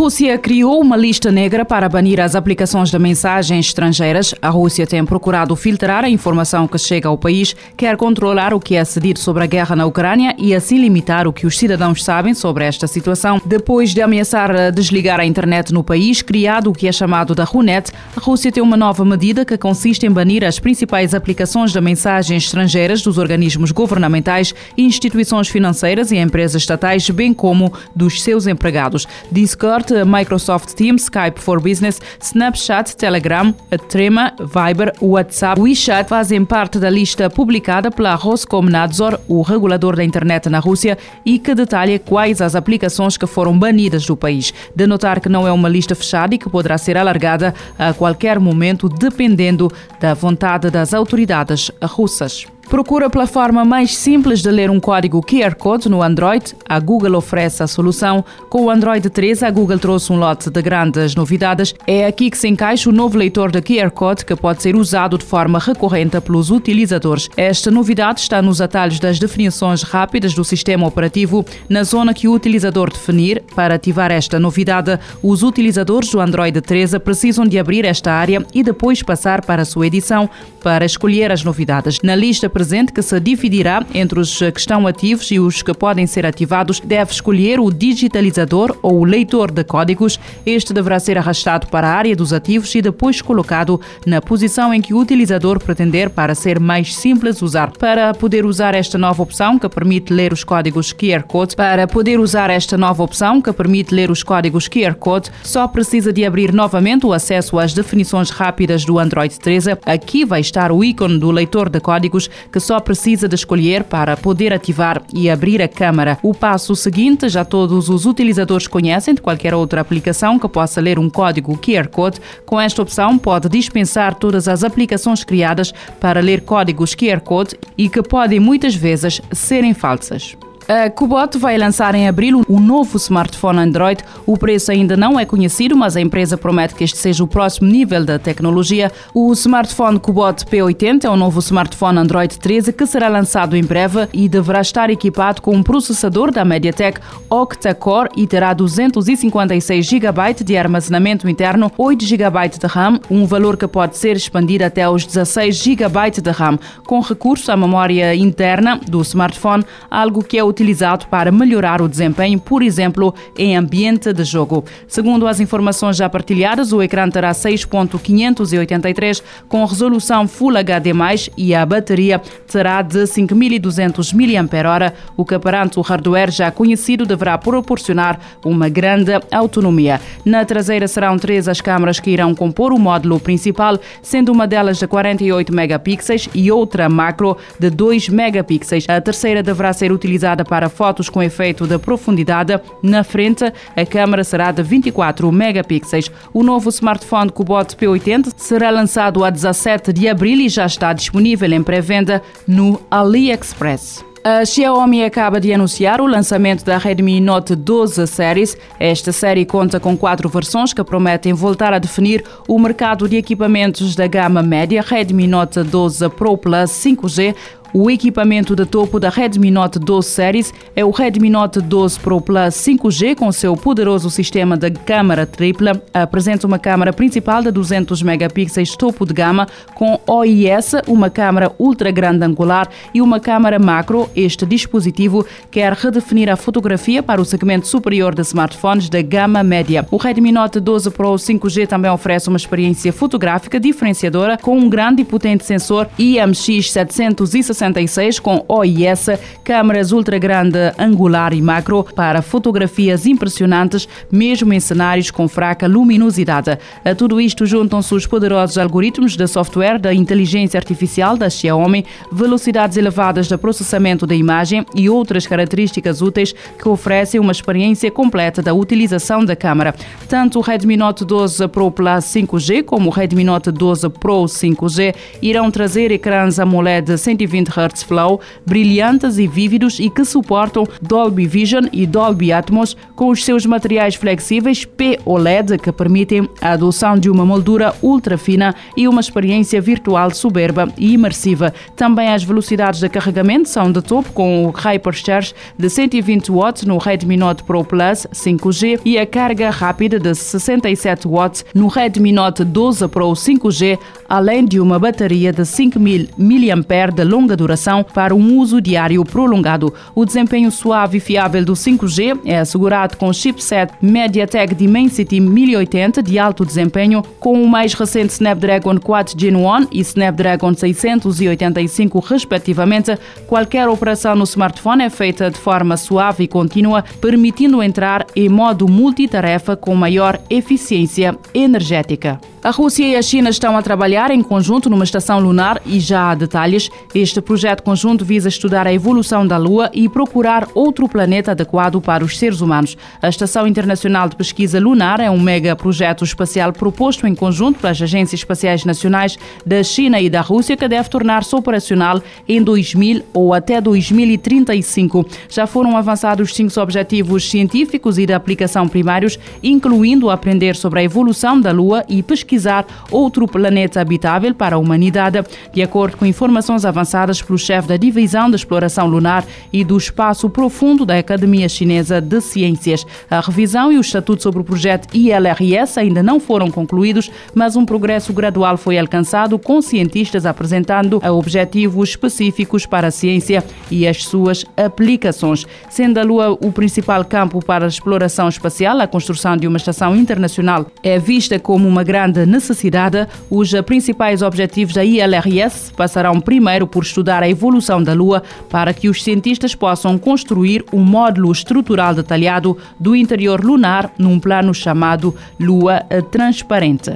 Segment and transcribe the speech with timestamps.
[0.00, 4.34] Rússia criou uma lista negra para banir as aplicações de mensagens estrangeiras.
[4.40, 8.76] A Rússia tem procurado filtrar a informação que chega ao país, quer controlar o que
[8.76, 12.32] é cedido sobre a guerra na Ucrânia e assim limitar o que os cidadãos sabem
[12.32, 13.42] sobre esta situação.
[13.44, 17.92] Depois de ameaçar desligar a internet no país, criado o que é chamado da RUNET,
[18.16, 22.44] a Rússia tem uma nova medida que consiste em banir as principais aplicações de mensagens
[22.44, 29.06] estrangeiras dos organismos governamentais, instituições financeiras e empresas estatais, bem como dos seus empregados.
[29.30, 33.54] Discord Microsoft Teams, Skype for Business, Snapchat, Telegram,
[33.88, 40.48] Trema, Viber, WhatsApp, WeChat fazem parte da lista publicada pela Roskomnadzor, o regulador da internet
[40.48, 44.52] na Rússia, e que detalha quais as aplicações que foram banidas do país.
[44.74, 48.38] De notar que não é uma lista fechada e que poderá ser alargada a qualquer
[48.38, 52.46] momento, dependendo da vontade das autoridades russas.
[52.70, 56.54] Procura pela forma mais simples de ler um código QR Code no Android?
[56.68, 58.24] A Google oferece a solução.
[58.48, 61.74] Com o Android 13, a Google trouxe um lote de grandes novidades.
[61.84, 65.18] É aqui que se encaixa o novo leitor de QR Code que pode ser usado
[65.18, 67.28] de forma recorrente pelos utilizadores.
[67.36, 72.32] Esta novidade está nos atalhos das definições rápidas do sistema operativo, na zona que o
[72.32, 73.42] utilizador definir.
[73.52, 78.62] Para ativar esta novidade, os utilizadores do Android 13 precisam de abrir esta área e
[78.62, 80.30] depois passar para a sua edição
[80.62, 81.98] para escolher as novidades.
[82.00, 86.06] Na lista presente, que se dividirá entre os que estão ativos e os que podem
[86.06, 90.20] ser ativados, deve escolher o digitalizador ou o leitor de códigos.
[90.44, 94.82] Este deverá ser arrastado para a área dos ativos e depois colocado na posição em
[94.82, 97.70] que o utilizador pretender para ser mais simples usar.
[97.78, 102.20] Para poder usar esta nova opção que permite ler os códigos QR Code, para poder
[102.20, 106.52] usar esta nova opção que permite ler os códigos QR Code, só precisa de abrir
[106.52, 109.78] novamente o acesso às definições rápidas do Android 13.
[109.86, 114.16] Aqui vai estar o ícone do leitor de códigos que só precisa de escolher para
[114.16, 116.18] poder ativar e abrir a câmara.
[116.22, 120.98] O passo seguinte já todos os utilizadores conhecem de qualquer outra aplicação que possa ler
[120.98, 122.20] um código QR Code.
[122.44, 127.88] Com esta opção pode dispensar todas as aplicações criadas para ler códigos QR Code e
[127.88, 130.36] que podem muitas vezes serem falsas.
[130.72, 134.04] A Cubot vai lançar em abril um novo smartphone Android.
[134.24, 137.68] O preço ainda não é conhecido, mas a empresa promete que este seja o próximo
[137.68, 138.92] nível da tecnologia.
[139.12, 144.06] O smartphone Cubot P80 é um novo smartphone Android 13 que será lançado em breve
[144.12, 150.56] e deverá estar equipado com um processador da MediaTek octa-core e terá 256 GB de
[150.56, 155.56] armazenamento interno, 8 GB de RAM, um valor que pode ser expandido até aos 16
[155.56, 160.59] GB de RAM, com recurso à memória interna do smartphone, algo que é utilizado
[161.08, 164.64] para melhorar o desempenho, por exemplo, em ambiente de jogo.
[164.86, 170.92] Segundo as informações já partilhadas, o ecrã terá 6.583 com resolução Full HD+,
[171.36, 177.38] e a bateria terá de 5.200 mAh, o que perante o hardware já conhecido deverá
[177.38, 180.00] proporcionar uma grande autonomia.
[180.24, 184.78] Na traseira serão três as câmaras que irão compor o módulo principal, sendo uma delas
[184.78, 188.84] de 48 megapixels e outra macro de 2 megapixels.
[188.88, 192.58] A terceira deverá ser utilizada para fotos com efeito de profundidade.
[192.82, 196.10] Na frente, a câmera será de 24 megapixels.
[196.32, 201.52] O novo smartphone Cubot P80 será lançado a 17 de abril e já está disponível
[201.52, 204.10] em pré-venda no AliExpress.
[204.22, 208.54] A Xiaomi acaba de anunciar o lançamento da Redmi Note 12 Series.
[208.78, 213.96] Esta série conta com quatro versões que prometem voltar a definir o mercado de equipamentos
[213.96, 214.84] da gama média.
[214.86, 217.34] Redmi Note 12 Pro Plus 5G,
[217.72, 222.20] o equipamento de topo da Redmi Note 12 Series é o Redmi Note 12 Pro
[222.20, 225.80] Plus 5G com seu poderoso sistema de câmara tripla.
[225.94, 231.92] Apresenta uma câmara principal de 200 megapixels topo de gama com OIS, uma câmara ultra
[231.92, 234.10] grande angular e uma câmara macro.
[234.16, 239.86] Este dispositivo quer redefinir a fotografia para o segmento superior de smartphones da gama média.
[239.92, 245.02] O Redmi Note 12 Pro 5G também oferece uma experiência fotográfica diferenciadora com um grande
[245.02, 249.06] e potente sensor IMX 760 66 com OIS,
[249.44, 256.58] câmaras ultra grande angular e macro para fotografias impressionantes, mesmo em cenários com fraca luminosidade.
[256.84, 262.78] A tudo isto juntam-se os poderosos algoritmos de software da inteligência artificial da Xiaomi, velocidades
[262.78, 268.54] elevadas de processamento da imagem e outras características úteis que oferecem uma experiência completa da
[268.54, 269.74] utilização da câmara.
[270.08, 274.94] Tanto o Redmi Note 12 Pro Plus 5G como o Redmi Note 12 Pro 5G
[275.20, 281.66] irão trazer ecrãs AMOLED 120 Hz Flow, brilhantes e vívidos e que suportam Dolby Vision
[281.72, 287.26] e Dolby Atmos com os seus materiais flexíveis P-OLED que permitem a adoção de uma
[287.26, 291.52] moldura ultra fina e uma experiência virtual soberba e imersiva.
[291.76, 296.78] Também as velocidades de carregamento são de topo com o Hypercharge de 120 watts no
[296.78, 302.44] Redmi Note Pro Plus 5G e a carga rápida de 67 watts no Redmi Note
[302.44, 308.38] 12 Pro 5G, além de uma bateria de 5000 mAh de longa duração para um
[308.38, 309.72] uso diário prolongado.
[309.94, 316.02] O desempenho suave e fiável do 5G é assegurado com o chipset MediaTek Dimensity 1080
[316.02, 322.98] de alto desempenho, com o mais recente Snapdragon 4 Gen 1 e Snapdragon 685 respectivamente.
[323.26, 328.68] Qualquer operação no smartphone é feita de forma suave e contínua, permitindo entrar em modo
[328.68, 332.20] multitarefa com maior eficiência energética.
[332.42, 336.10] A Rússia e a China estão a trabalhar em conjunto numa estação lunar e já
[336.10, 336.70] há detalhes.
[336.94, 342.02] Este projeto conjunto visa estudar a evolução da Lua e procurar outro planeta adequado para
[342.02, 342.78] os seres humanos.
[343.02, 347.80] A Estação Internacional de Pesquisa Lunar é um mega projeto espacial proposto em conjunto pelas
[347.82, 353.34] agências espaciais nacionais da China e da Rússia que deve tornar-se operacional em 2000 ou
[353.34, 355.04] até 2035.
[355.28, 361.38] Já foram avançados cinco objetivos científicos e de aplicação primários, incluindo aprender sobre a evolução
[361.38, 365.22] da Lua e pesquisar pesquisar outro planeta habitável para a humanidade,
[365.52, 370.30] de acordo com informações avançadas pelo chefe da Divisão de Exploração Lunar e do Espaço
[370.30, 372.86] Profundo da Academia Chinesa de Ciências.
[373.10, 377.66] A revisão e o estatuto sobre o projeto ILRS ainda não foram concluídos, mas um
[377.66, 384.44] progresso gradual foi alcançado com cientistas apresentando objetivos específicos para a ciência e as suas
[384.56, 385.46] aplicações.
[385.68, 389.96] Sendo a Lua o principal campo para a exploração espacial, a construção de uma estação
[389.96, 396.82] internacional é vista como uma grande necessidade, os principais objetivos da ILRS passarão primeiro por
[396.82, 402.56] estudar a evolução da Lua para que os cientistas possam construir um módulo estrutural detalhado
[402.78, 405.80] do interior lunar num plano chamado Lua
[406.10, 406.92] Transparente.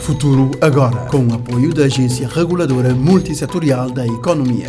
[0.00, 4.68] Futuro agora, com o apoio da Agência Reguladora Multissetorial da Economia.